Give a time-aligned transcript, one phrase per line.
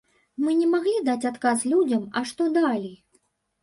[0.45, 2.93] Мы не маглі даць адказ людзям, а што далей?